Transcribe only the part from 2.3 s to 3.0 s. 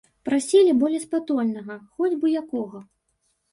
якога.